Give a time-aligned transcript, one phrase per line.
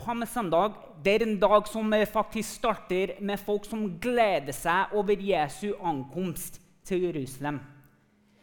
[0.00, 5.20] Palmesøndag det er en dag som eh, faktisk starter med folk som gleder seg over
[5.24, 7.60] Jesu ankomst til Jerusalem.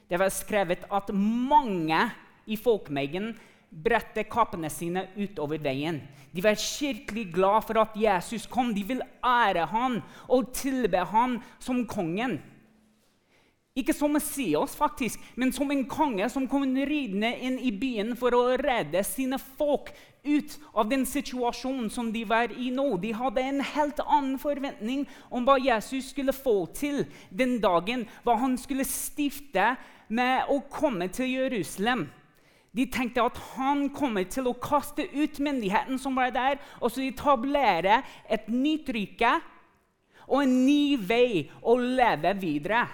[0.09, 1.99] Det var skrevet at mange
[2.47, 3.33] i folkemengden
[3.69, 5.99] bredte kappene sine utover veien.
[6.31, 8.71] De var skikkelig glad for at Jesus kom.
[8.73, 9.99] De vil ære han
[10.29, 12.39] og tilbe han som kongen.
[13.77, 18.33] Ikke som Messias, faktisk, men som en konge som kom ridende inn i byen for
[18.33, 19.91] å redde sine folk
[20.25, 22.87] ut av den situasjonen som de var i nå.
[23.03, 28.39] De hadde en helt annen forventning om hva Jesus skulle få til den dagen, hva
[28.41, 29.75] han skulle stifte
[30.09, 32.07] med å komme til Jerusalem.
[32.73, 37.05] De tenkte at han kommer til å kaste ut myndigheten som var der, og så
[37.05, 39.37] etablere et nytt rike
[40.27, 42.85] og en ny vei å leve videre.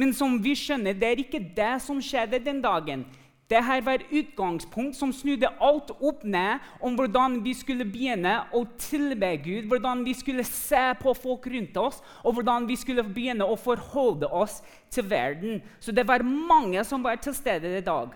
[0.00, 3.02] Men som vi skjønner, det er ikke det som skjedde den dagen.
[3.50, 9.32] Dette var utgangspunkt som snudde alt opp ned om hvordan vi skulle begynne å tilbe
[9.42, 13.58] Gud, hvordan vi skulle se på folk rundt oss, og hvordan vi skulle begynne å
[13.58, 15.58] forholde oss til verden.
[15.82, 18.14] Så det var mange som var til stede i dag.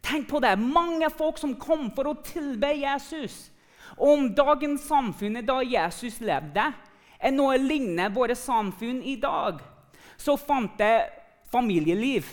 [0.00, 0.54] Tenk på det.
[0.62, 3.48] Mange folk som kom for å tilbe Jesus.
[3.98, 6.70] Og om dagens samfunn da Jesus levde,
[7.18, 9.58] er noe lignende våre samfunn i dag
[10.18, 10.94] så fant det
[11.52, 12.26] familieliv.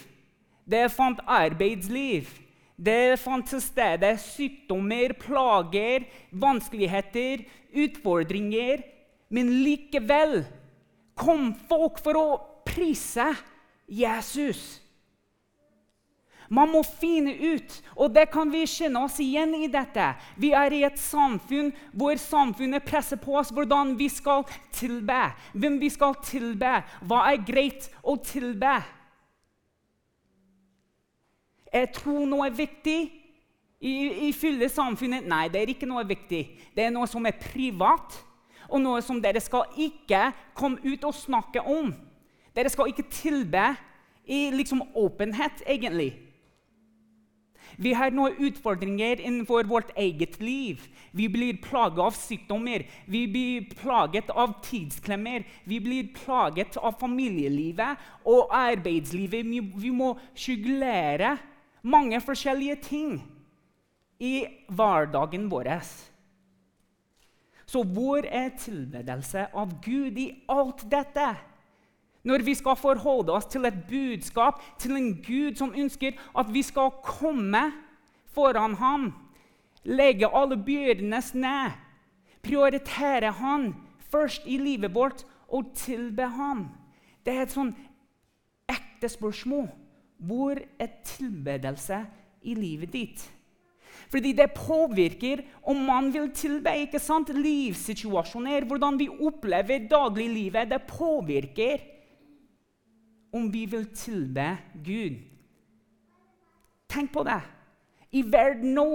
[0.65, 2.29] Det fant arbeidsliv.
[2.75, 8.83] Det fant til stede sykdommer, plager, vanskeligheter, utfordringer.
[9.29, 10.41] Men likevel
[11.15, 12.27] kom folk for å
[12.67, 13.31] prise
[13.87, 14.81] Jesus.
[16.49, 20.11] Man må finne ut, og det kan vi kjenne oss igjen i dette.
[20.37, 25.31] Vi er i et samfunn hvor samfunnet presser på oss hvordan vi skal tilbe.
[25.57, 26.77] Hvem vi skal tilbe.
[27.01, 28.77] Hva er greit å tilbe?
[31.75, 32.99] Er tro noe viktig?
[33.85, 36.41] i fulle samfunnet nei, det er ikke noe viktig.
[36.73, 38.15] Det er noe som er privat,
[38.65, 41.91] og noe som dere skal ikke komme ut og snakke om.
[42.55, 43.73] Dere skal ikke tilbe
[44.25, 46.15] i liksom åpenhet, egentlig.
[47.77, 50.79] Vi har noen utfordringer innenfor vårt eget liv.
[51.11, 55.43] Vi blir plaget av sykdommer, vi blir plaget av tidsklemmer.
[55.67, 59.43] Vi blir plaget av familielivet og arbeidslivet.
[59.75, 61.35] Vi må sjuglere
[61.85, 63.17] mange forskjellige ting
[64.19, 65.69] i hverdagen vår.
[67.65, 71.33] Så hvor er tilbedelse av Gud i alt dette?
[72.25, 76.63] Når vi skal forholde oss til et budskap, til en Gud som ønsker at vi
[76.65, 77.67] skal komme
[78.33, 79.11] foran ham,
[79.85, 81.75] legge alle byrdene ned,
[82.41, 83.73] prioritere ham
[84.09, 86.69] først i livet vårt og tilbe ham.
[87.25, 87.73] Det er et sånn
[88.69, 89.69] ekte spørsmål.
[90.17, 92.05] Hvor er tilbedelse
[92.43, 93.25] i livet ditt?
[94.11, 96.71] Fordi det påvirker om man vil tilbe.
[96.77, 97.29] ikke sant?
[97.29, 100.69] Livssituasjoner, hvordan vi opplever dagliglivet.
[100.69, 101.79] Det påvirker
[103.33, 105.19] om vi vil tilbe Gud.
[106.89, 107.41] Tenk på det.
[108.11, 108.89] I verden nå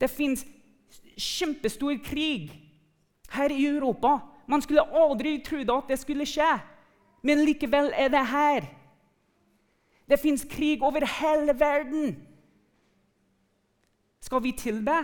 [0.00, 0.46] det fins
[1.16, 2.50] kjempestor krig
[3.30, 4.18] her i Europa.
[4.48, 6.48] Man skulle aldri trodd at det skulle skje,
[7.22, 8.66] men likevel er det her.
[10.12, 12.16] Det fins krig over hele verden.
[14.20, 14.98] Skal vi tilbe?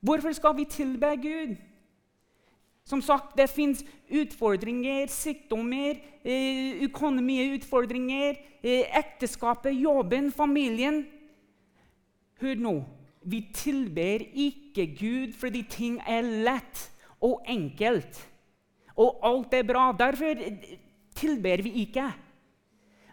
[0.00, 1.56] Hvorfor skal vi tilbe Gud?
[2.84, 5.94] Som sagt, det fins utfordringer, sykdommer,
[6.24, 11.06] eh, økonomiutfordringer, eh, ekteskapet, jobben, familien.
[12.40, 12.84] Hør nå.
[13.22, 18.28] Vi tilber ikke Gud fordi ting er lett og enkelt.
[18.96, 19.92] Og alt er bra.
[19.92, 20.34] Derfor
[21.14, 22.12] tilber vi ikke.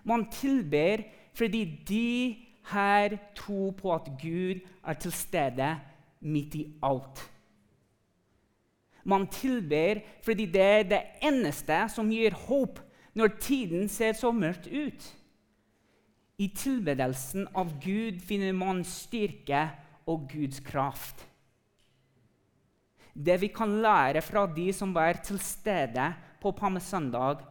[0.03, 1.03] Man tilber
[1.33, 2.37] fordi de
[2.71, 5.69] her tror på at Gud er til stede
[6.21, 7.23] midt i alt.
[9.03, 12.79] Man tilber fordi det er det eneste som gir håp
[13.13, 15.03] når tiden ser så mørkt ut.
[16.39, 19.67] I tilbedelsen av Gud finner man styrke
[20.09, 21.27] og Guds kraft.
[23.13, 26.07] Det vi kan lære fra de som var til stede
[26.41, 27.43] på Palmesøndag,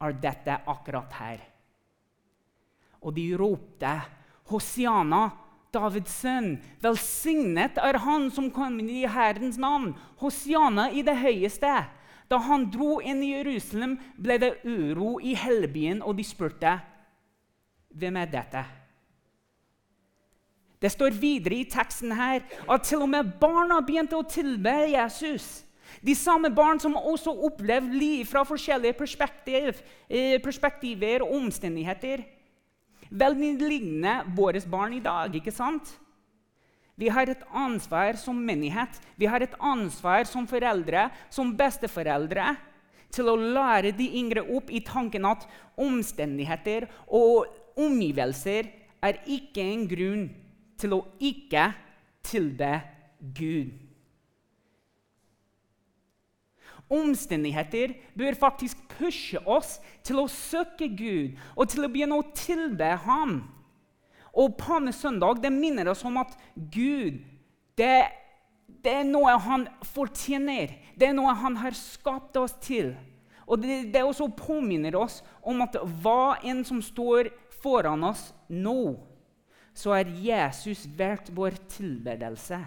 [0.00, 1.40] er dette akkurat her.
[3.00, 3.92] Og de ropte
[4.50, 5.30] Hosiana
[5.72, 6.56] Davids sønn.
[6.82, 9.92] Velsignet er han som kommer i Herrens navn.
[10.20, 11.72] Hosiana i det høyeste.
[12.30, 16.76] Da han dro inn i Jerusalem, ble det uro i helbyen, og de spurte
[17.98, 18.62] hvem er dette.
[20.80, 25.66] Det står videre i teksten her at til og med barna begynte å tilbe Jesus.
[26.00, 32.22] De samme barn som også opplevde liv fra forskjellige perspektiv, eh, perspektiver og omstendigheter
[33.10, 35.34] veldig lignende våre barn i dag.
[35.34, 35.98] ikke sant?
[37.00, 42.56] Vi har et ansvar som menighet, vi har et ansvar som foreldre, som besteforeldre,
[43.10, 45.46] til å lære de yngre opp i tanken at
[45.80, 47.48] omstendigheter og
[47.80, 48.68] omgivelser
[49.02, 50.26] er ikke en grunn
[50.78, 51.70] til å ikke
[52.26, 52.74] tilbe
[53.18, 53.89] Gud.
[56.90, 59.76] Omstendigheter bør faktisk pushe oss
[60.06, 63.36] til å søke Gud og til å begynne å tilbe Ham.
[64.34, 67.20] Og Palmesøndag det minner oss om at Gud
[67.78, 67.94] det,
[68.66, 70.74] det, er noe han fortjener.
[70.98, 72.92] Det er noe han har skapt oss til.
[73.50, 77.32] Og det, det også påminner oss om at hva enn som står
[77.62, 78.94] foran oss nå,
[79.74, 82.60] så er Jesus verdt vår tilbedelse.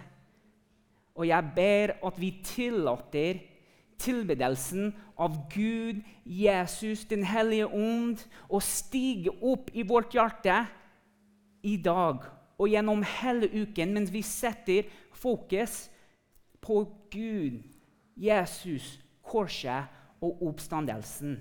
[1.14, 3.42] Og jeg ber at vi tillater
[4.00, 10.66] tilbedelsen av Gud, Jesus, Den hellige ånd, og stige opp i vårt hjerte
[11.64, 12.26] i dag
[12.60, 15.88] og gjennom hele uken mens vi setter fokus
[16.64, 17.64] på Gud,
[18.16, 19.90] Jesus, korset
[20.24, 21.38] og oppstandelsen.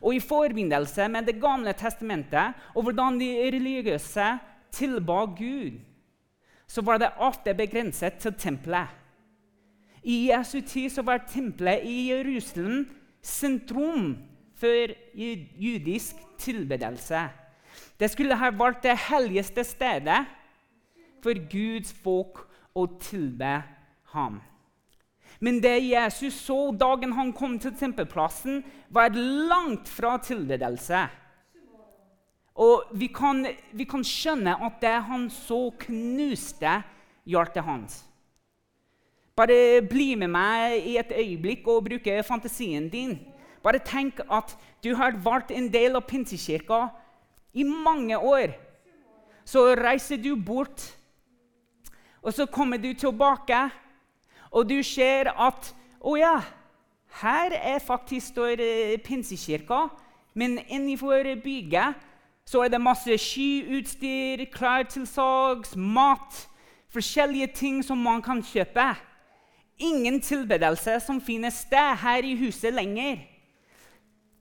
[0.00, 4.38] Og I forbindelse med Det gamle testamentet og hvordan de religiøse
[4.72, 5.80] tilba Gud,
[6.66, 8.99] så var det alltid begrenset til tempelet.
[10.02, 12.86] I Jesu tid så var tempelet i Jerusalem
[13.22, 14.16] sentrum
[14.56, 14.94] for
[15.60, 17.28] judisk tilbedelse.
[18.00, 20.22] Det skulle ha vært det helligste stedet
[21.20, 23.60] for Guds folk å tilbe
[24.14, 24.40] ham.
[25.40, 31.06] Men det Jesus så dagen han kom til tempelplassen, var langt fra tilbedelse.
[32.60, 36.80] Og vi kan, vi kan skjønne at det han så, knuste
[37.24, 38.02] hjertet hans.
[39.40, 43.14] Bare bli med meg i et øyeblikk og bruke fantasien din.
[43.64, 44.52] Bare tenk at
[44.84, 46.90] du har vært en del av Pinsekirka
[47.56, 48.52] i mange år.
[49.48, 50.84] Så reiser du bort,
[52.20, 53.70] og så kommer du tilbake,
[54.50, 56.36] og du ser at Å ja,
[57.20, 59.90] her er faktisk står eh, Pinsekirka,
[60.32, 62.06] men innenfor bygget
[62.48, 66.46] så er det masse skiutstyr, klær til salgs, mat
[66.90, 68.88] Forskjellige ting som man kan kjøpe
[69.80, 73.24] ingen tilbedelse som finner sted her i huset lenger.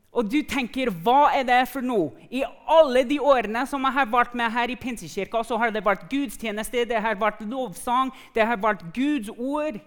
[0.09, 2.09] Og du tenker, hva er det for noe?
[2.33, 5.85] I alle de årene som jeg har vært med her i Pinsekirka, så har det
[5.85, 9.77] vært gudstjeneste, det har vært lovsang, det har vært Guds ord.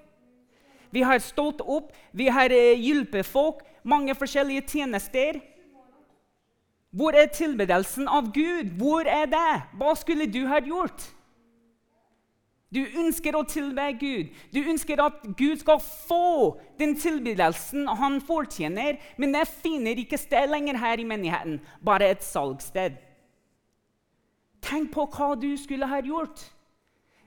[0.92, 5.40] Vi har stått opp, vi har eh, hjulpet folk, mange forskjellige tjenester.
[6.92, 8.76] Hvor er tilbedelsen av Gud?
[8.78, 9.52] Hvor er det?
[9.80, 11.08] Hva skulle du ha gjort?
[12.72, 14.30] Du ønsker å tilbe Gud.
[14.52, 18.96] Du ønsker at Gud skal få den tilbedelsen han fortjener.
[19.20, 22.96] Men det finner ikke sted lenger her i menigheten, bare et salgssted.
[24.62, 26.40] Tenk på hva du skulle ha gjort.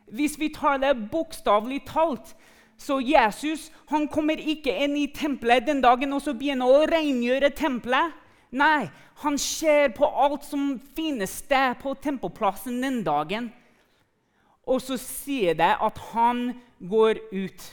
[0.09, 2.33] Hvis vi tar det bokstavelig talt,
[2.77, 7.53] så Jesus han kommer ikke inn i tempelet den dagen og så begynner å rengjøre
[7.55, 8.13] tempelet.
[8.55, 8.87] Nei,
[9.23, 13.49] han ser på alt som finnes sted på tempelplassen den dagen.
[14.65, 16.47] Og så sier det at han
[16.81, 17.65] går ut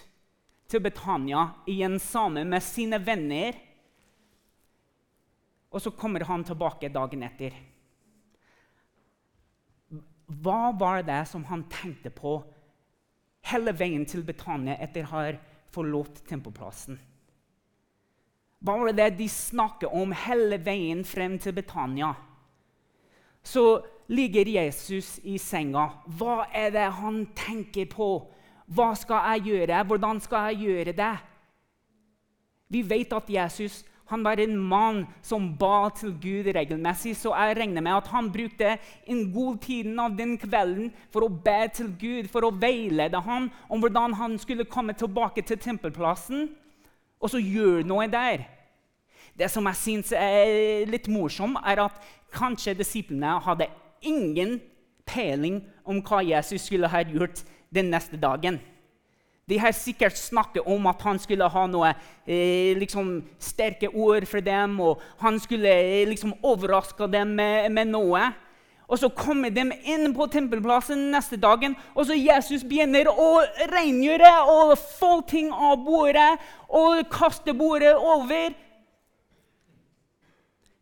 [0.72, 3.56] til Betania igjen sammen med sine venner.
[5.72, 7.56] Og så kommer han tilbake dagen etter.
[10.42, 12.38] Hva var det som han tenkte på
[13.50, 15.24] hele veien til Betania etter å ha
[15.72, 17.00] forlatt tempelplassen?
[18.62, 22.12] Hva var det de snakket om hele veien frem til Betania?
[23.42, 25.88] Så ligger Jesus i senga.
[26.06, 28.10] Hva er det han tenker på?
[28.72, 29.84] Hva skal jeg gjøre?
[29.84, 31.14] Hvordan skal jeg gjøre det?
[32.72, 33.82] Vi vet at Jesus
[34.12, 38.26] han var en mann som ba til Gud regelmessig, så jeg regner med at han
[38.32, 38.74] brukte
[39.08, 43.48] en god tid av den kvelden for å be til Gud, for å veilede ham
[43.72, 46.50] om hvordan han skulle komme tilbake til tempelplassen
[47.22, 48.44] og så gjøre noe der.
[49.32, 51.96] Det som jeg syns er litt morsomt, er at
[52.36, 53.70] kanskje disiplene hadde
[54.02, 54.60] ingen
[55.08, 57.42] peiling om hva Jesus skulle ha gjort
[57.72, 58.60] den neste dagen.
[59.48, 64.44] De har sikkert snakket om at han skulle ha noe eh, liksom, sterke ord for
[64.44, 68.30] dem, og han skulle eh, liksom, overraske dem med, med, noe.
[68.86, 73.42] Og Så kommer de inn på tempelplassen neste dagen, og så Jesus begynner å
[73.72, 76.36] rengjøre og få ting av bordet
[76.68, 78.52] og kaste bordet over.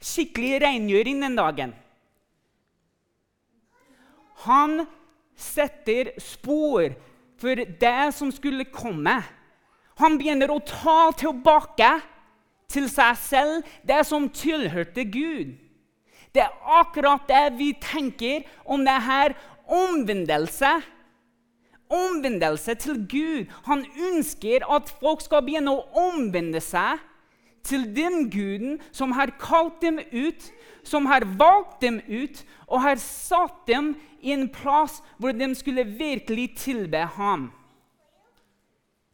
[0.01, 1.77] Skikkelig rengjøring den dagen.
[4.47, 4.85] Han
[5.37, 6.93] setter spor
[7.41, 9.21] for det som skulle komme.
[10.01, 11.91] Han begynner å ta tilbake
[12.71, 15.57] til seg selv det som tilhørte Gud.
[16.31, 19.35] Det er akkurat det vi tenker om det her
[19.67, 20.81] omvendelse.
[21.91, 23.47] omvendelse til Gud.
[23.67, 27.01] Han ønsker at folk skal begynne å omvende seg
[27.67, 30.51] til den guden som har kalt dem ut,
[30.83, 35.85] som har valgt dem ut og har satt dem i en plass hvor de skulle
[35.85, 37.51] virkelig tilbe ham.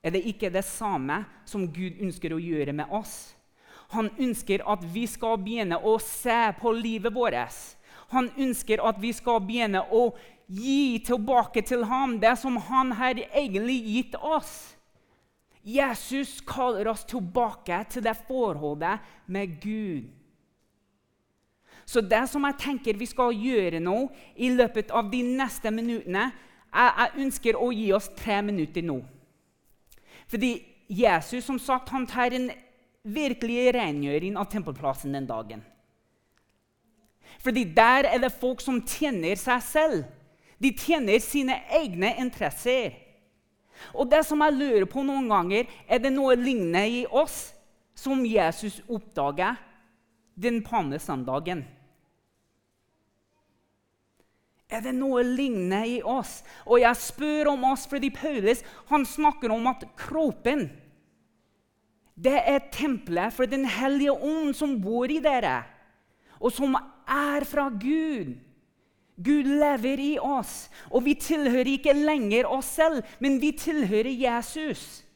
[0.03, 3.35] Er det ikke det samme som Gud ønsker å gjøre med oss?
[3.95, 7.59] Han ønsker at vi skal begynne å se på livet vårt.
[8.15, 10.13] Han ønsker at vi skal begynne å
[10.47, 14.76] gi tilbake til ham det som han har egentlig gitt oss.
[15.67, 20.05] Jesus kaller oss tilbake til det forholdet med Gud.
[21.87, 23.97] Så det som jeg tenker vi skal gjøre nå
[24.43, 26.31] i løpet av de neste minuttene
[26.77, 28.99] Jeg, jeg ønsker å gi oss tre minutter nå.
[30.29, 30.51] Fordi
[30.93, 32.51] Jesus som sagt, han tar en
[33.07, 35.63] virkelig rengjøring av tempelplassen den dagen.
[37.41, 40.05] Fordi der er det folk som tjener seg selv.
[40.59, 43.06] De tjener sine egne interesser.
[43.95, 47.51] Og det som jeg lurer på noen ganger, er det noe lignende i oss
[47.97, 49.57] som Jesus oppdager
[50.37, 51.65] den palmesøndagen?
[54.67, 56.41] Er det noe lignende i oss?
[56.67, 60.67] Og jeg spør om oss fordi Paulus han snakker om at kroppen
[62.17, 65.61] det er tempelet for Den hellige ånd som bor i dere,
[66.41, 68.39] og som er fra Gud.
[69.17, 75.07] Gud lever i oss, og vi tilhører ikke lenger oss selv, men vi tilhører Jesus.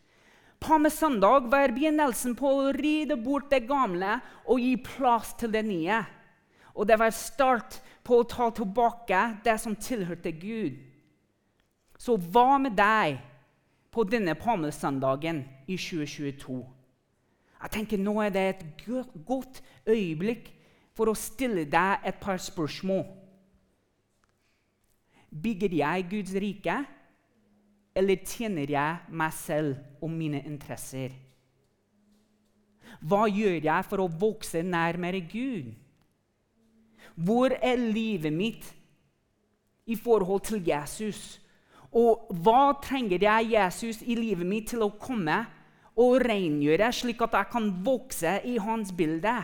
[0.60, 6.00] Palmesøndag var begynnelsen på å ride bort det gamle og gi plass til det nye.
[6.76, 10.76] Og det var start på å ta tilbake det som tilhørte Gud.
[12.00, 13.20] Så hva med deg
[13.92, 16.60] på denne palmesøndagen i 2022?
[17.60, 18.84] Jeg tenker Nå er det et
[19.28, 20.48] godt øyeblikk
[20.96, 23.04] for å stille deg et par spørsmål.
[25.30, 26.76] Bygger jeg Guds rike,
[27.94, 31.14] eller tjener jeg meg selv og mine interesser?
[33.00, 35.70] Hva gjør jeg for å vokse nærmere Gud?
[37.14, 38.66] Hvor er livet mitt
[39.86, 41.38] i forhold til Jesus?
[41.90, 45.40] Og hva trenger jeg Jesus i livet mitt til å komme
[46.00, 49.34] og rengjøre, slik at jeg kan vokse i hans bilde?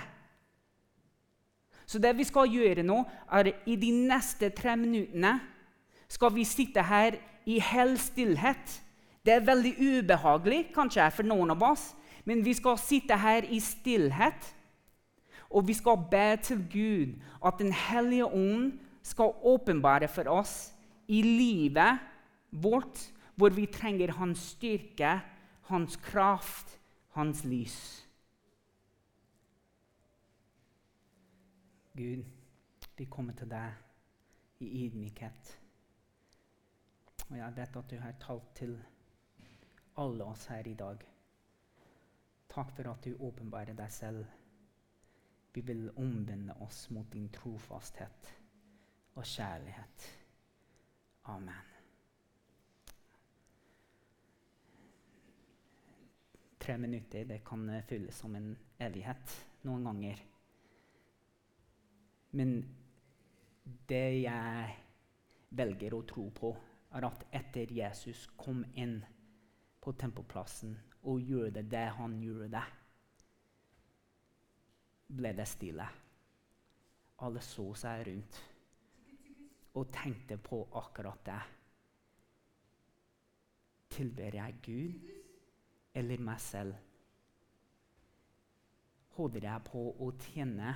[1.87, 5.37] Så det vi skal gjøre nå, er i de neste tre minuttene
[6.09, 8.83] skal vi sitte her i hell stillhet.
[9.27, 11.91] Det er veldig ubehagelig kanskje for noen av oss,
[12.27, 14.53] men vi skal sitte her i stillhet.
[15.51, 20.73] Og vi skal be til Gud at Den hellige ånd skal åpenbare for oss
[21.09, 22.03] i livet
[22.51, 22.99] vårt,
[23.37, 25.21] hvor vi trenger hans styrke,
[25.71, 26.79] hans kraft,
[27.15, 28.07] hans lys.
[31.97, 32.25] Gud,
[32.97, 33.73] vi kommer til deg
[34.61, 35.66] i ydmykhet.
[37.29, 38.77] Og jeg vet at du har talt til
[39.99, 41.03] alle oss her i dag.
[42.53, 44.27] Takk for at du åpenbarer deg selv.
[45.53, 48.31] Vi vil omvende oss mot din trofasthet
[49.17, 50.07] og kjærlighet.
[51.33, 51.73] Amen.
[56.61, 58.53] Tre minutter det kan føles som en
[58.83, 60.23] evighet noen ganger.
[62.37, 62.57] Men
[63.89, 64.75] det jeg
[65.57, 66.51] velger å tro på,
[66.95, 68.99] er at etter Jesus kom inn
[69.83, 70.77] på tempelplassen
[71.07, 72.63] og gjorde det han gjorde,
[75.07, 75.87] ble det stille.
[77.23, 78.41] Alle så seg rundt
[79.77, 81.43] og tenkte på akkurat det.
[83.97, 85.07] Tilber jeg Gud
[85.97, 86.75] eller meg selv?
[89.17, 90.75] Holder jeg på å tjene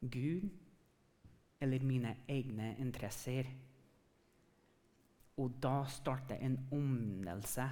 [0.00, 0.50] Gud
[1.62, 3.48] eller mine egne interesser?
[5.36, 7.66] Og da starter en omvendelse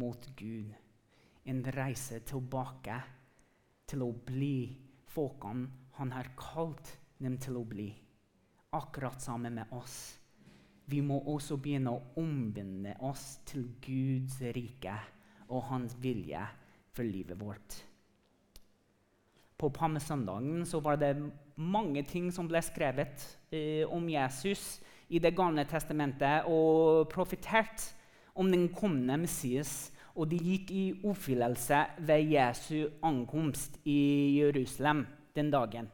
[0.00, 0.74] mot Gud.
[1.48, 2.98] En reise tilbake
[3.88, 4.76] til å bli
[5.08, 7.88] folkene han har kalt dem til å bli.
[8.76, 10.18] Akkurat sammen med oss.
[10.88, 14.94] Vi må også begynne å omvende oss til Guds rike
[15.48, 16.44] og hans vilje
[16.94, 17.80] for livet vårt.
[19.58, 21.16] På palmesøndagen var det
[21.56, 27.94] mange ting som ble skrevet eh, om Jesus i Det gamle testamentet og profeterte
[28.38, 29.90] om den kommende Messias.
[30.18, 35.04] Og de gikk i oppfyllelse ved Jesu ankomst i Jerusalem
[35.36, 35.86] den dagen.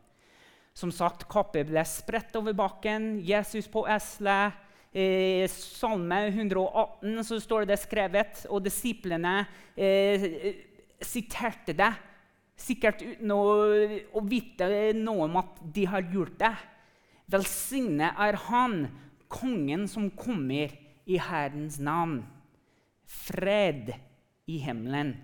[0.74, 4.60] Som sagt, kappet ble spredt over bakken, Jesus på eselet.
[4.94, 9.40] I Salme 118 så står det skrevet, og disiplene
[9.74, 10.26] eh,
[11.02, 11.90] siterte det.
[12.54, 13.42] Sikkert uten å,
[14.14, 16.52] å vite noe om at de har gjort det.
[17.34, 18.84] Velsigne er Han
[19.28, 20.72] kongen som kommer
[21.04, 22.22] i Herrens navn.
[23.04, 23.92] Fred
[24.50, 25.14] i himmelen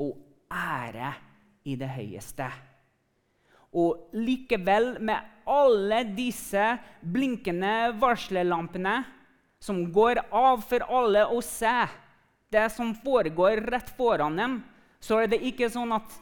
[0.00, 0.16] og
[0.50, 1.12] ære
[1.64, 2.48] i det høyeste.
[3.74, 6.62] Og likevel, med alle disse
[7.02, 9.00] blinkende varslelampene
[9.62, 11.74] som går av for alle å se
[12.54, 14.60] det som foregår rett foran dem,
[15.02, 16.14] så er det ikke sånn at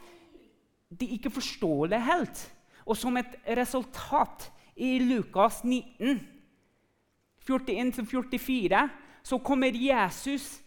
[0.93, 2.41] de ikke forstår det helt.
[2.83, 6.19] Og som et resultat i Lukas 19,
[7.47, 8.83] 41-44,
[9.23, 10.63] så kommer Jesus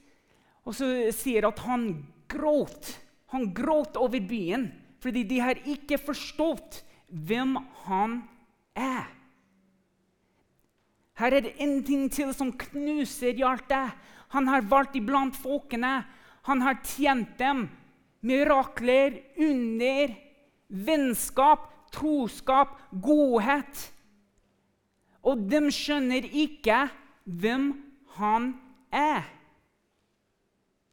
[0.67, 1.91] og så sier at han
[2.31, 2.91] gråt.
[3.35, 4.71] Han gråt over byen
[5.03, 7.55] fordi de har ikke forstått hvem
[7.85, 8.19] han
[8.75, 9.05] er.
[11.17, 13.95] Her er det ingenting til som knuser hjertet.
[14.35, 16.01] Han har valgt iblant folkene.
[16.49, 17.69] Han har tjent dem.
[18.27, 20.17] Mirakler, under,
[20.67, 23.87] vennskap, troskap, godhet.
[25.27, 26.87] Og de skjønner ikke
[27.25, 27.71] hvem
[28.19, 28.53] han
[28.95, 29.27] er.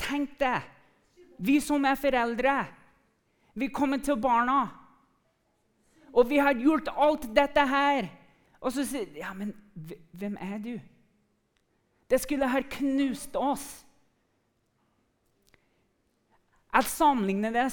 [0.01, 0.59] Tenk det!
[1.43, 2.53] Vi som er foreldre,
[3.53, 4.67] vi kommer til barna.
[6.13, 8.07] Og vi har gjort alt dette her.
[8.61, 9.53] Og så sier de, Ja, men
[10.13, 10.75] hvem er du?
[12.09, 13.65] Det skulle ha knust oss.
[16.73, 17.67] Jeg sammenligner det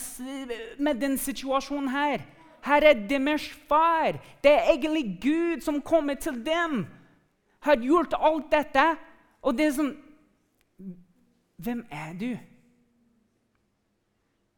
[0.78, 2.24] med den situasjonen her.
[2.62, 4.18] Her er deres far.
[4.44, 6.86] Det er egentlig Gud som kommer til dem.
[7.60, 8.86] Har gjort alt dette.
[9.42, 9.96] Og det er sånn
[11.60, 12.30] Hvem er du?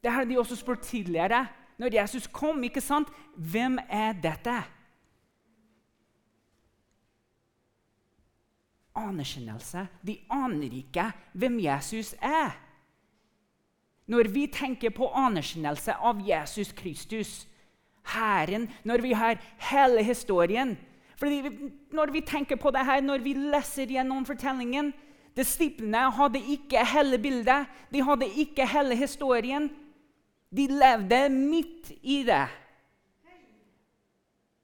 [0.03, 1.49] Det har de også spurt tidligere.
[1.79, 3.09] Når Jesus kom, ikke sant?
[3.35, 4.55] Hvem er dette?
[8.95, 9.87] Anerkjennelse.
[10.07, 12.55] De aner ikke hvem Jesus er.
[14.07, 17.49] Når vi tenker på anerkjennelse av Jesus Kristus,
[18.03, 19.39] Herren, når vi har
[19.71, 20.77] hele historien
[21.17, 21.43] Fordi
[21.93, 24.93] Når vi tenker på det her, når vi leser gjennom fortellingen
[25.37, 29.71] Disiplene hadde ikke hele bildet, de hadde ikke hele historien.
[30.53, 32.45] De levde midt i det.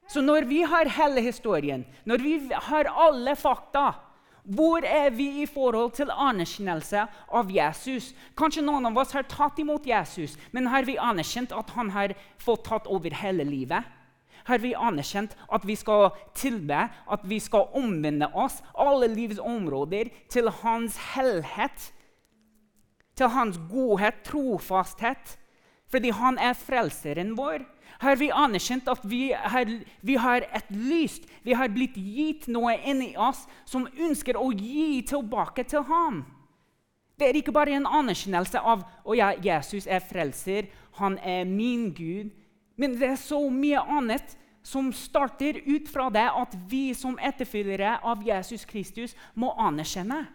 [0.09, 3.87] Så når vi har hele historien, når vi har alle fakta
[4.49, 7.05] hvor er vi i forhold til anerkjennelse
[7.37, 8.15] av Jesus?
[8.39, 12.15] Kanskje noen av oss har tatt imot Jesus, men har vi anerkjent at han har
[12.41, 13.85] fått tatt over hele livet?
[14.49, 20.09] Har vi anerkjent at vi skal tilbe, at vi skal omvende oss alle livets områder
[20.33, 21.91] til hans helhet?
[23.21, 25.37] Til hans godhet, trofasthet?
[25.93, 27.67] Fordi han er frelseren vår
[27.99, 31.27] har vi anerkjent at vi har, vi har, et lyst.
[31.43, 36.23] Vi har blitt gitt noe inni oss som ønsker å gi tilbake til ham.
[37.19, 40.69] Det er ikke bare en anerkjennelse av å ja, Jesus er frelser,
[41.01, 42.31] han er min Gud.
[42.79, 47.97] Men det er så mye annet som starter ut fra det at vi som etterfølgere
[48.07, 50.27] av Jesus Kristus må anerkjenne.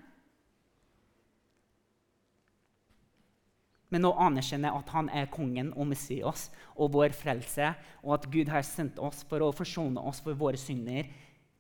[3.93, 7.69] Men å anerkjenne at han er kongen og Messias og vår frelse,
[8.01, 11.11] og at Gud har sendt oss for å forsone oss for våre synder,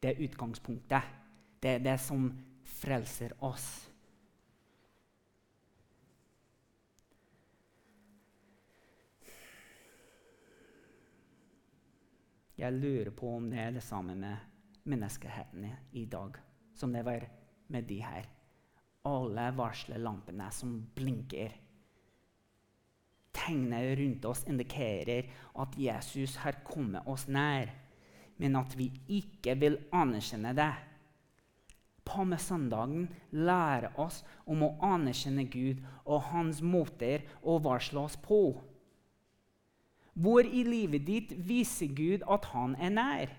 [0.01, 1.11] det er utgangspunktet.
[1.61, 2.25] Det er det som
[2.81, 3.67] frelser oss.
[12.57, 15.69] Jeg lurer på om det er det samme med menneskeheten
[15.99, 16.37] i dag
[16.77, 17.25] som det var
[17.73, 18.25] med de her.
[19.05, 21.59] Alle varsellampene som blinker
[23.33, 27.71] tegnene rundt oss indikerer at Jesus har kommet oss nær,
[28.37, 30.73] men at vi ikke vil anerkjenne det.
[32.03, 38.43] Palmesøndagen lærer oss om å anerkjenne Gud og hans måter å varsle oss på.
[40.13, 43.31] Hvor i livet ditt viser Gud at han er nær?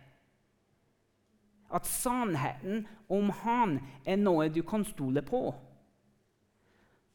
[1.75, 5.47] At sannheten om han er noe du kan stole på?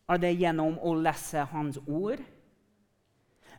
[0.09, 2.21] Er det gjennom å lese hans ord?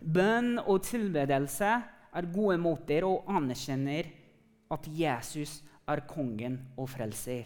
[0.01, 1.71] Bønn og tilbedelse
[2.11, 4.03] er gode måter å anerkjenne
[4.71, 5.61] at Jesus
[5.91, 7.45] er kongen og frelser.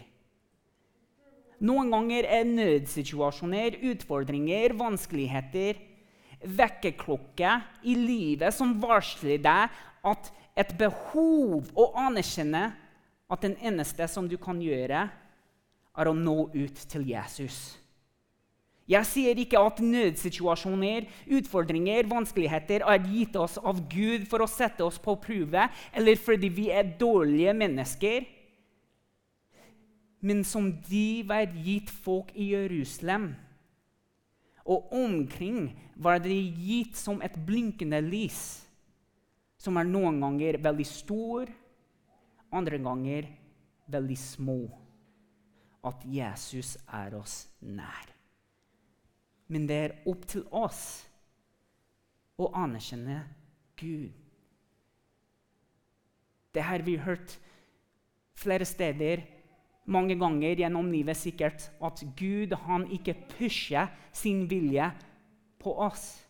[1.65, 5.79] Noen ganger er nødsituasjoner, utfordringer, vanskeligheter
[6.45, 7.51] vekkerklokke
[7.89, 12.67] i livet som varsler deg at et behov å anerkjenne
[13.31, 15.07] at den eneste som du kan gjøre,
[15.95, 17.77] er å nå ut til Jesus.
[18.85, 24.85] Jeg sier ikke at nødsituasjoner, utfordringer, vanskeligheter er gitt oss av Gud for å sette
[24.85, 28.27] oss på prøve, eller fordi vi er dårlige mennesker.
[30.21, 33.31] Men som de var gitt folk i Jerusalem.
[34.69, 38.39] Og omkring var de gitt som et blinkende lys,
[39.57, 41.49] som er noen ganger veldig stor,
[42.53, 43.29] andre ganger
[43.89, 44.59] veldig små.
[45.85, 48.14] at Jesus er oss nær.
[49.47, 51.05] Men det er opp til oss
[52.41, 53.21] å anerkjenne
[53.79, 54.11] Gud.
[56.55, 57.37] Det har vi hørt
[58.35, 59.23] flere steder
[59.85, 64.89] mange ganger gjennom livet sikkert, at Gud han ikke pusher sin vilje
[65.61, 66.25] på oss.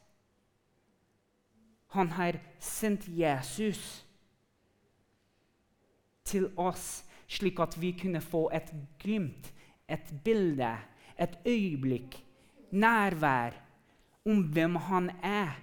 [1.96, 4.04] Han har sendt Jesus
[6.26, 9.54] til oss, slik at vi kunne få et glimt,
[9.88, 10.74] et bilde,
[11.16, 12.18] et øyeblikk,
[12.72, 13.58] nærvær
[14.26, 15.54] om hvem han er.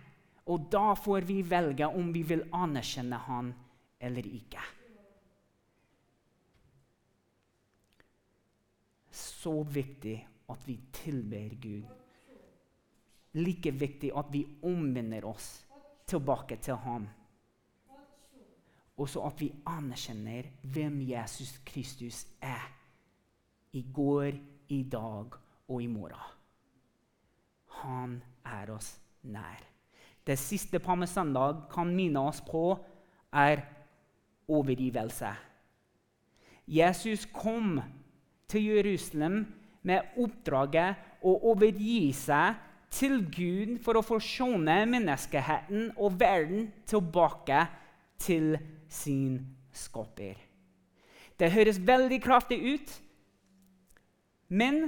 [0.47, 3.53] Og da får vi velge om vi vil anerkjenne han
[4.03, 4.63] eller ikke.
[9.11, 10.17] Så viktig
[10.51, 11.91] at vi tilber Gud.
[13.39, 15.65] Like viktig at vi omvender oss
[16.07, 17.07] tilbake til ham
[19.03, 22.69] og så at vi anerkjenner hvem Jesus Kristus er.
[23.73, 24.37] I går,
[24.69, 25.39] i dag
[25.69, 26.42] og i morgen.
[27.83, 29.61] Han er oss nær.
[30.27, 32.77] Det siste Palmesøndag kan minne oss på,
[33.33, 33.65] er
[34.49, 35.33] overgivelse.
[36.69, 37.81] Jesus kom
[38.49, 39.41] til Jerusalem
[39.83, 42.61] med oppdraget å overgi seg
[42.93, 47.65] til Gud for å forsone menneskeheten og verden tilbake
[48.21, 48.55] til
[48.93, 49.41] sin
[49.73, 50.37] skaper.
[51.41, 52.91] Det høres veldig kraftig ut,
[54.53, 54.85] men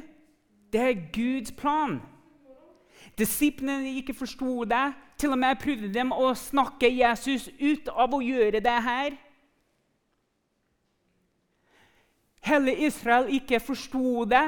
[0.70, 1.98] det er Guds plan.
[3.18, 4.92] Disiplene ikke forsto det.
[5.18, 9.16] Til og med prøvde de å snakke Jesus ut av å gjøre det her.
[12.44, 14.46] Hele Israel ikke forsto det.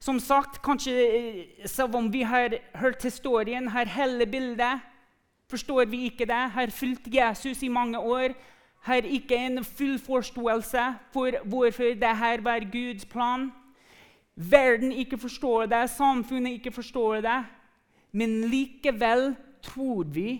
[0.00, 4.86] Som sagt, kanskje selv om vi har hørt historien, har hele bildet
[5.48, 6.50] Forstår vi ikke det?
[6.52, 8.34] Har fulgt Jesus i mange år.
[8.80, 13.52] Har ikke en full forståelse for hvorfor dette var Guds plan.
[14.38, 17.40] Verden ikke forstår det, samfunnet ikke forstår det.
[18.14, 20.38] Men likevel tror vi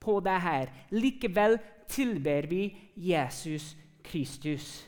[0.00, 0.70] på det her.
[0.94, 1.58] Likevel
[1.90, 2.62] tilber vi
[2.96, 3.74] Jesus
[4.04, 4.86] Kristus.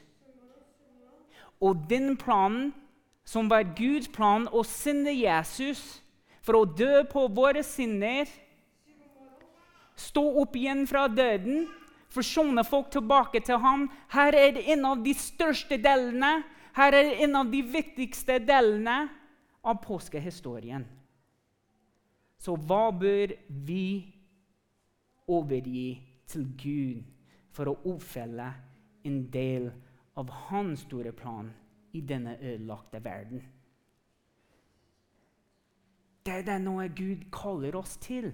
[1.61, 2.73] Og den planen
[3.25, 6.03] som var Guds plan, å sende Jesus
[6.45, 8.29] for å dø på våre synder
[9.97, 11.69] stå opp igjen fra døden,
[12.11, 13.87] forsone folk tilbake til ham.
[14.12, 16.43] Her er det en av de største delene,
[16.75, 18.97] her er en av de viktigste delene
[19.65, 20.85] av påskehistorien.
[22.39, 23.87] Så hva bør vi
[25.31, 25.89] overgi
[26.29, 27.05] til Gud
[27.55, 28.51] for å oppfylle
[29.07, 29.71] en del
[30.19, 31.53] av hans store plan
[31.95, 33.45] i denne ødelagte verden?
[36.25, 38.33] Det er det noe Gud kaller oss til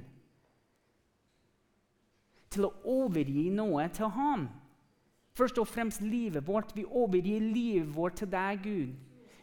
[2.51, 2.73] til å
[3.07, 4.49] overgi noe til ham.
[5.41, 6.75] Først og fremst livet vårt.
[6.77, 8.91] Vi overgir livet vårt til deg, Gud.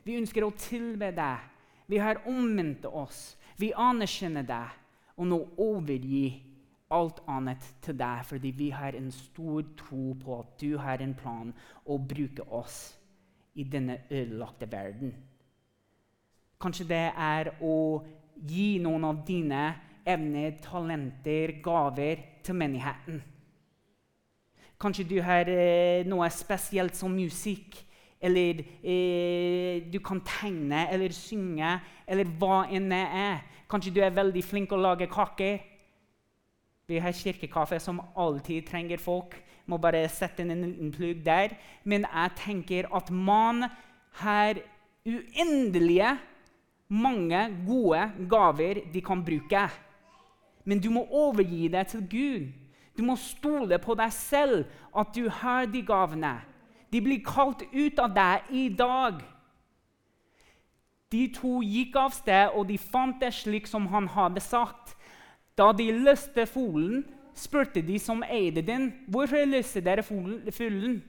[0.06, 1.46] Vi ønsker å tilbe deg.
[1.90, 3.32] Vi har omvendt oss.
[3.58, 4.76] Vi anerkjenner deg.
[5.18, 6.28] Og nå overgi
[6.94, 11.16] alt annet til deg, fordi vi har en stor tro på at du har en
[11.18, 11.50] plan
[11.90, 12.78] å bruke oss
[13.58, 15.16] i denne ødelagte verden.
[16.62, 18.04] Kanskje det er å
[18.38, 19.64] gi noen av dine
[20.06, 23.20] evner, talenter, gaver til menigheten.
[24.78, 27.80] Kanskje du har eh, noe spesielt som musikk,
[28.22, 33.42] eller eh, du kan tegne eller synge, eller hva enn det er.
[33.70, 35.58] Kanskje du er veldig flink til å lage kaker.
[36.88, 39.34] Vi har kirkekaffe som alltid trenger folk.
[39.68, 41.58] Må bare sette inn en liten plugg der.
[41.84, 43.66] Men jeg tenker at man
[44.22, 44.62] har
[45.08, 46.14] uendelige
[46.88, 49.66] mange gode gaver de kan bruke.
[50.64, 52.48] Men du må overgi deg til Gud.
[52.98, 56.40] Du må stole på deg selv, at du har de gavene.
[56.90, 59.20] De blir kalt ut av deg i dag.
[61.14, 64.96] De to gikk av sted, og de fant det slik som han hadde sagt.
[65.58, 67.06] Da de løste fuglen,
[67.38, 71.04] spurte de som eide den, 'Hvorfor løste dere fuglen?'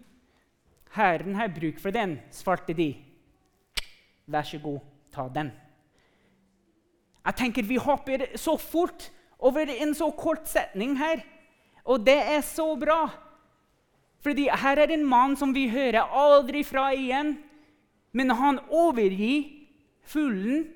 [0.92, 2.96] 'Herren har bruk for den', svarte de.
[4.27, 4.81] 'Vær så god,
[5.12, 5.53] ta den.'
[7.27, 11.20] Jeg tenker Vi hopper så fort over en så kort setning her.
[11.88, 13.09] Og det er så bra.
[14.20, 17.37] Fordi her er det en mann som vi hører aldri fra igjen.
[18.12, 19.48] Men han overgir
[20.09, 20.66] fuglen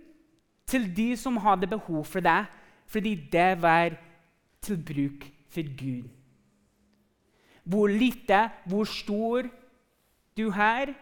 [0.68, 2.46] til de som hadde behov for det,
[2.86, 3.96] fordi det var
[4.62, 6.08] til bruk for Gud.
[7.64, 9.48] Hvor lite, hvor stor
[10.36, 10.94] du er,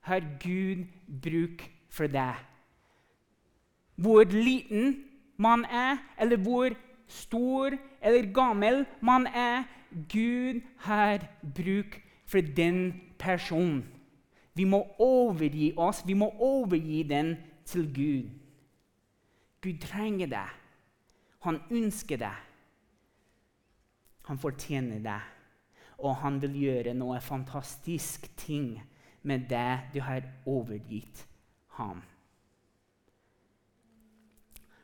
[0.00, 0.86] har Gud
[1.22, 2.34] bruk for deg.
[3.96, 5.04] Hvor liten
[5.36, 6.70] man er, eller hvor
[7.08, 9.64] stor eller gammel man er,
[10.08, 13.86] Gud har bruk for den personen.
[14.54, 16.02] Vi må overgi oss.
[16.06, 18.30] Vi må overgi den til Gud.
[19.62, 20.54] Gud trenger deg.
[21.46, 22.44] Han ønsker deg.
[24.28, 25.20] Han fortjener deg,
[25.98, 28.76] Og han vil gjøre noe fantastisk ting
[29.22, 31.24] med det du har overgitt
[31.74, 32.02] ham.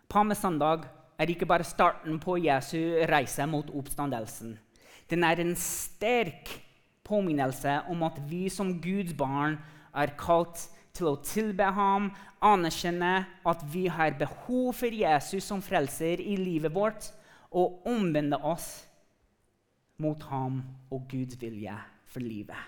[0.08, 2.78] Palmesøndag er ikke bare starten på Jesu
[3.10, 4.56] reise mot oppstandelsen.
[5.10, 6.50] Den er en sterk
[7.04, 9.58] påminnelse om at vi som Guds barn
[9.94, 12.10] er kalt til å tilbe ham,
[12.44, 17.10] anerkjenne at vi har behov for Jesus som frelser i livet vårt,
[17.54, 18.84] og omvende oss
[20.02, 20.58] mot ham
[20.90, 21.74] og Guds vilje
[22.10, 22.58] for livet.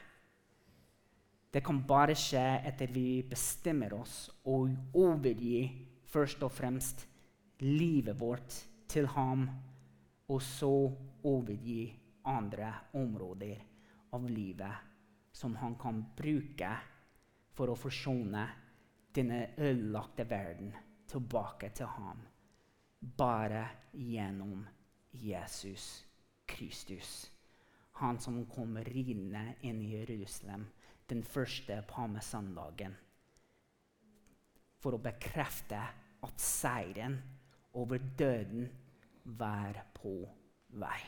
[1.50, 5.64] Det kan bare skje etter vi bestemmer oss og overgi
[6.12, 7.06] først og fremst
[7.58, 8.54] livet vårt
[8.88, 9.46] til ham,
[10.28, 10.72] og så
[11.24, 11.94] overgi
[12.26, 13.62] andre områder
[14.12, 14.92] av livet
[15.32, 16.70] som han kan bruke
[17.56, 18.44] for å forsone
[19.16, 20.72] denne ødelagte verden
[21.08, 22.20] tilbake til ham.
[23.00, 24.66] Bare gjennom
[25.12, 26.04] Jesus
[26.46, 27.30] Kristus.
[28.00, 30.66] Han som kom ridende inn i Jerusalem
[31.08, 32.96] den første palmesøndagen.
[34.82, 35.80] For å bekrefte
[36.26, 37.16] at seieren
[37.76, 38.68] over døden
[39.24, 40.14] være på
[40.68, 40.98] vei.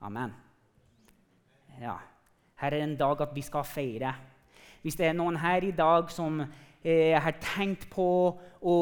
[0.00, 0.34] Amen.
[1.80, 1.96] Ja.
[2.60, 4.14] Her er en dag at vi skal feire.
[4.82, 6.40] Hvis det er noen her i dag som
[6.84, 8.08] eh, har tenkt på
[8.62, 8.76] å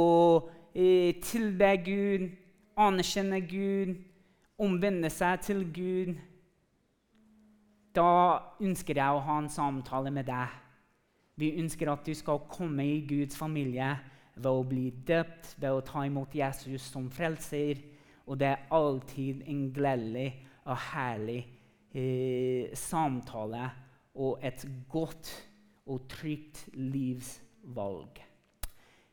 [0.75, 2.29] eh, tilbe Gud,
[2.77, 3.97] anerkjenne Gud,
[4.59, 6.17] omvende seg til Gud,
[7.97, 10.53] da ønsker jeg å ha en samtale med deg.
[11.37, 13.95] Vi ønsker at du skal komme i Guds familie
[14.37, 17.81] ved å bli døpt, ved å ta imot Jesus som frelser.
[18.27, 20.29] Og det er alltid en gledelig
[20.67, 21.41] og herlig
[21.95, 23.69] eh, samtale
[24.17, 25.31] og et godt
[25.87, 28.21] og trygt livsvalg.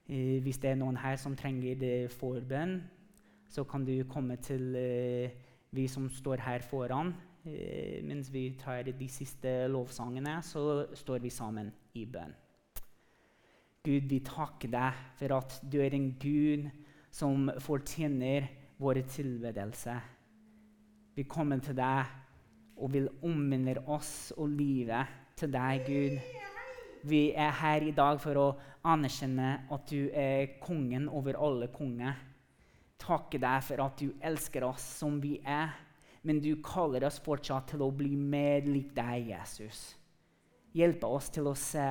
[0.10, 2.82] Eh, hvis det er noen her som trenger det forbønn,
[3.50, 5.36] så kan du komme til eh,
[5.72, 7.14] vi som står her foran.
[7.46, 12.34] Eh, mens vi tar de siste lovsangene, så står vi sammen i bønn.
[13.84, 16.70] Gud, vi takker deg for at du er en Gud
[17.12, 18.46] som fortjener
[18.80, 19.96] vår tilbedelse.
[21.18, 22.14] Vi kommer til deg
[22.80, 26.16] og vil omvende oss og livet til deg, Gud.
[27.12, 28.48] Vi er her i dag for å
[28.88, 32.16] anerkjenne at du er kongen over alle konger.
[33.04, 35.76] Takke deg for at du elsker oss som vi er,
[36.24, 39.90] men du kaller oss fortsatt til å bli mer lik deg, Jesus.
[40.72, 41.84] Hjelpe oss til å se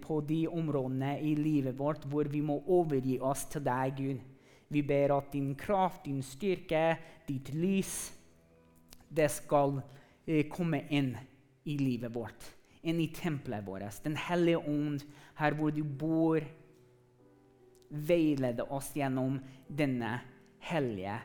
[0.00, 4.22] på de områdene i livet vårt hvor vi må overgi oss til deg, Gud.
[4.68, 6.96] Vi ber at din kraft, din styrke,
[7.28, 8.12] ditt lys,
[9.08, 9.80] det skal
[10.26, 11.14] eh, komme inn
[11.64, 12.52] i livet vårt.
[12.82, 14.02] Inn i tempelet vårt.
[14.04, 15.04] Den hellige ånd,
[15.40, 16.44] her hvor du bor,
[17.88, 20.18] veileder oss gjennom denne
[20.68, 21.16] hellige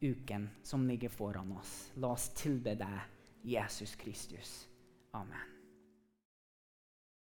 [0.00, 1.90] uken som ligger foran oss.
[1.98, 2.98] La oss tilbe deg,
[3.42, 4.68] Jesus Kristus.
[5.12, 5.57] Amen.